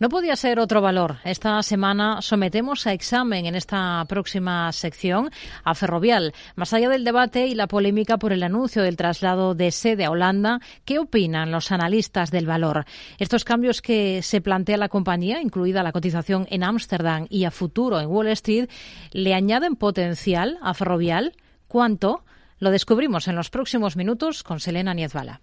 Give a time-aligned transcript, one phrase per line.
[0.00, 1.18] No podía ser otro valor.
[1.24, 5.28] Esta semana sometemos a examen en esta próxima sección
[5.62, 6.32] a Ferrovial.
[6.56, 10.10] Más allá del debate y la polémica por el anuncio del traslado de sede a
[10.10, 12.86] Holanda, ¿qué opinan los analistas del valor?
[13.18, 18.00] Estos cambios que se plantea la compañía, incluida la cotización en Ámsterdam y a futuro
[18.00, 18.70] en Wall Street,
[19.12, 21.34] ¿le añaden potencial a Ferrovial?
[21.68, 22.24] ¿Cuánto?
[22.58, 25.42] Lo descubrimos en los próximos minutos con Selena Niezbala.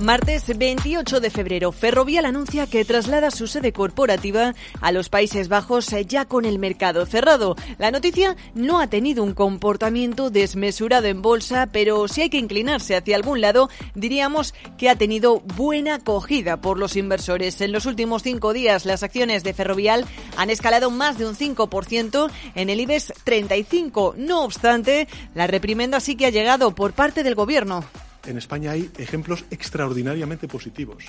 [0.00, 5.92] Martes 28 de febrero, Ferrovial anuncia que traslada su sede corporativa a los Países Bajos
[5.92, 7.54] eh, ya con el mercado cerrado.
[7.76, 12.96] La noticia no ha tenido un comportamiento desmesurado en bolsa, pero si hay que inclinarse
[12.96, 17.60] hacia algún lado, diríamos que ha tenido buena acogida por los inversores.
[17.60, 20.06] En los últimos cinco días, las acciones de Ferrovial
[20.38, 24.14] han escalado más de un 5% en el IBEX 35.
[24.16, 27.84] No obstante, la reprimenda sí que ha llegado por parte del Gobierno
[28.26, 31.04] en España hay ejemplos extraordinariamente positivos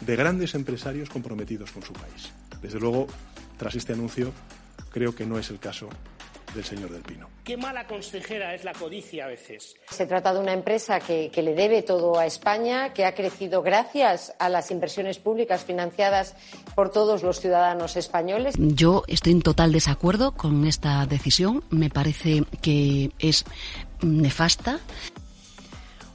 [0.00, 2.32] de grandes empresarios comprometidos con su país.
[2.60, 3.06] Desde luego,
[3.56, 4.32] tras este anuncio,
[4.90, 5.88] creo que no es el caso
[6.54, 7.28] del señor Del Pino.
[7.42, 9.74] Qué mala consejera es la codicia a veces.
[9.90, 13.62] Se trata de una empresa que, que, le debe todo a España, que ha crecido
[13.62, 16.36] gracias a las inversiones públicas financiadas
[16.74, 18.54] por todos los ciudadanos españoles.
[18.58, 21.64] Yo estoy en total desacuerdo con esta decisión.
[21.70, 23.44] Me parece que es
[24.00, 24.78] nefasta.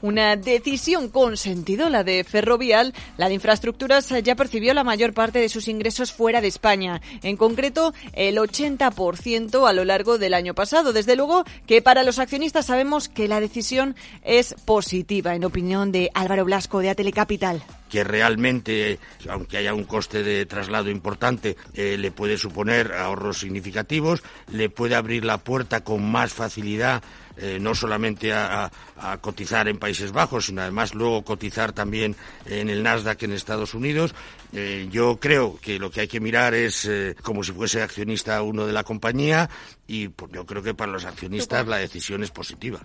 [0.02, 2.94] Una decisión con sentido, la de Ferrovial.
[3.18, 7.36] La de Infraestructuras ya percibió la mayor parte de sus ingresos fuera de España, en
[7.36, 10.94] concreto el 80% a lo largo del año pasado.
[10.94, 16.12] Desde luego que para los accionistas sabemos que la decisión es positiva, en opinión de
[16.14, 22.12] Álvaro Blasco de Atelecapital que realmente, aunque haya un coste de traslado importante, eh, le
[22.12, 27.02] puede suponer ahorros significativos, le puede abrir la puerta con más facilidad
[27.42, 28.70] eh, no solamente a,
[29.22, 34.14] cotizar en Países Bajos, sino además luego cotizar también en el Nasdaq en Estados Unidos.
[34.52, 38.42] Eh, yo creo que lo que hay que mirar es eh, como si fuese accionista
[38.42, 39.50] uno de la compañía
[39.88, 42.82] y pues, yo creo que para los accionistas la decisión es positiva.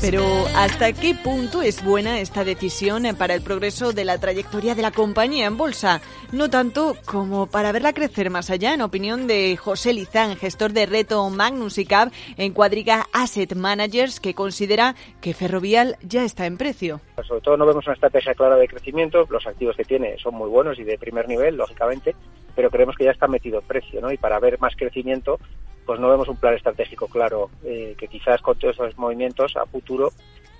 [0.00, 0.24] Pero
[0.56, 4.92] ¿hasta qué punto es buena esta decisión para el progreso de la trayectoria de la
[4.92, 6.00] compañía en bolsa?
[6.32, 10.86] No tanto como para verla crecer más allá, en opinión de José Lizán, gestor de
[10.86, 16.56] reto Magnus y Cap en Cuadriga Asset Managers, que considera que Ferrovial ya está en
[16.56, 17.02] precio.
[17.22, 20.48] Sobre todo no vemos una estrategia clara de crecimiento, los activos que tiene son muy
[20.48, 22.16] buenos y de primer nivel, lógicamente,
[22.56, 24.10] pero creemos que ya está metido en precio, ¿no?
[24.10, 25.38] Y para ver más crecimiento,
[25.86, 29.66] pues no vemos un plan estratégico claro eh, que quizás con todos esos movimientos a
[29.66, 30.12] futuro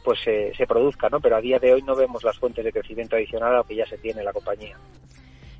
[0.04, 1.20] pues eh, se produzca, ¿no?
[1.20, 3.76] Pero a día de hoy no vemos las fuentes de crecimiento adicional a lo que
[3.76, 4.76] ya se tiene en la compañía.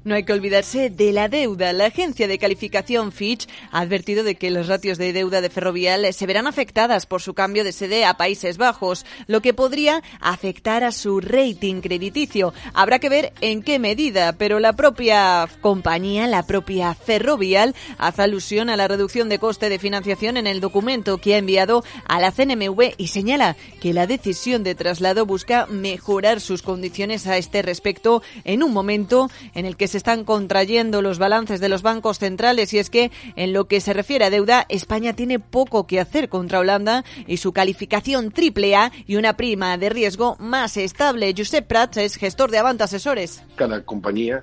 [0.03, 1.75] No hay que olvidarse de la deuda.
[1.75, 6.11] La agencia de calificación Fitch ha advertido de que los ratios de deuda de Ferrovial
[6.15, 10.85] se verán afectadas por su cambio de sede a Países Bajos, lo que podría afectar
[10.85, 12.55] a su rating crediticio.
[12.73, 18.71] Habrá que ver en qué medida, pero la propia compañía, la propia Ferrovial, hace alusión
[18.71, 22.33] a la reducción de coste de financiación en el documento que ha enviado a la
[22.33, 28.23] CNMV y señala que la decisión de traslado busca mejorar sus condiciones a este respecto
[28.45, 32.73] en un momento en el que se están contrayendo los balances de los bancos centrales
[32.73, 36.29] y es que en lo que se refiere a deuda, España tiene poco que hacer
[36.29, 41.35] contra Holanda y su calificación triple A y una prima de riesgo más estable.
[41.37, 43.43] Josep Prats es gestor de Avant Asesores.
[43.57, 44.43] Cada compañía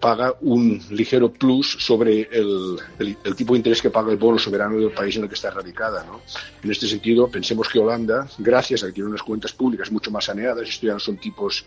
[0.00, 4.78] paga un ligero plus sobre el, el, tipo de interés que paga el bono soberano
[4.78, 6.04] del país en el que está radicada.
[6.04, 6.20] ¿no?
[6.62, 10.24] En este sentido, pensemos que Holanda, gracias a que tiene unas cuentas públicas mucho más
[10.24, 11.64] saneadas, esto ya no son tipos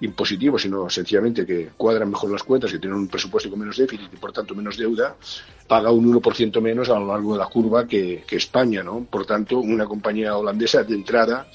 [0.00, 4.12] impositivos, sino sencillamente que cuadran mejor las cuentas, que tienen un presupuesto con menos déficit
[4.12, 5.16] y por tanto menos deuda,
[5.70, 8.82] paga un 1% menos a lo largo de la curva que, España.
[8.82, 9.06] ¿no?
[9.08, 11.46] Por tanto, una compañía holandesa de entrada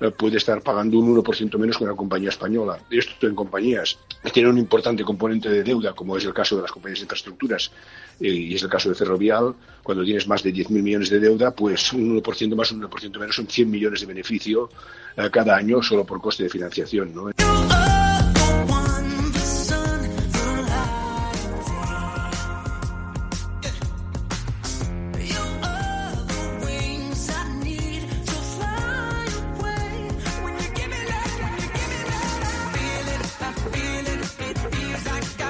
[0.00, 2.78] eh, puede estar pagando un 1% menos que una compañía española.
[2.90, 6.62] Esto en compañías que tienen un importante componente de deuda, como es el caso de
[6.62, 7.70] las compañías de infraestructuras
[8.18, 11.52] eh, y es el caso de Ferrovial, cuando tienes más de 10.000 millones de deuda,
[11.52, 14.68] pues un 1% más, un 1% menos son 100 millones de beneficio
[15.16, 17.14] eh, cada año solo por coste de financiación.
[17.14, 17.30] ¿no?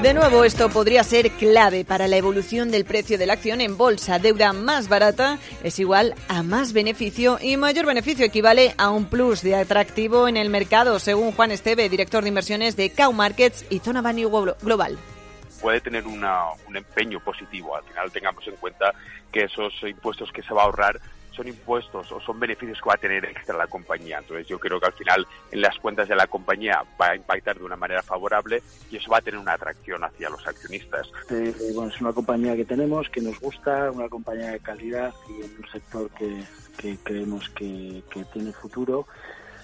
[0.03, 3.77] De nuevo, esto podría ser clave para la evolución del precio de la acción en
[3.77, 4.19] bolsa.
[4.19, 9.43] Deuda más barata es igual a más beneficio y mayor beneficio equivale a un plus
[9.43, 13.81] de atractivo en el mercado, según Juan Esteve, director de inversiones de Cow Markets y
[13.81, 14.97] Zona Value Global
[15.61, 16.25] puede tener un
[16.75, 17.77] empeño positivo.
[17.77, 18.95] Al final tengamos en cuenta
[19.31, 20.99] que esos impuestos que se va a ahorrar
[21.33, 24.19] son impuestos o son beneficios que va a tener extra la compañía.
[24.19, 27.59] Entonces yo creo que al final en las cuentas de la compañía va a impactar
[27.59, 31.11] de una manera favorable y eso va a tener una atracción hacia los accionistas.
[31.31, 35.43] Eh, bueno, es una compañía que tenemos, que nos gusta, una compañía de calidad y
[35.43, 36.45] un sector que,
[37.03, 39.07] creemos que, tiene futuro.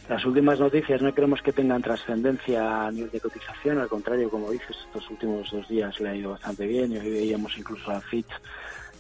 [0.09, 4.53] Las últimas noticias no creemos que tengan trascendencia a nivel de cotización, al contrario, como
[4.53, 8.01] dices, estos últimos dos días le ha ido bastante bien y hoy veíamos incluso a
[8.01, 8.31] Fitch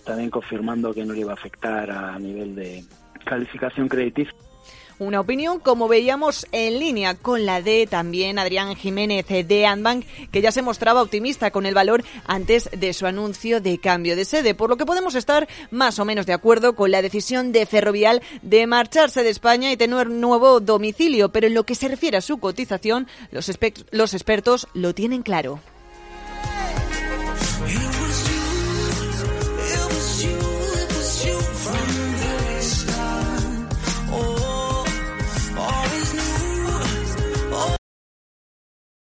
[0.07, 2.85] también confirmando que no le iba a afectar a nivel de
[3.25, 4.33] calificación crediticia.
[4.99, 10.41] Una opinión, como veíamos, en línea con la de también Adrián Jiménez de Andbank, que
[10.41, 14.55] ya se mostraba optimista con el valor antes de su anuncio de cambio de sede,
[14.55, 18.23] por lo que podemos estar más o menos de acuerdo con la decisión de Ferrovial
[18.41, 22.23] de marcharse de España y tener nuevo domicilio, pero en lo que se refiere a
[22.23, 25.61] su cotización, los expertos lo tienen claro.